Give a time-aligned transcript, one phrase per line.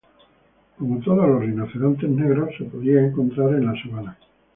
[0.79, 4.17] Como todos los rinocerontes negros, podía ser encontrado en la sabana.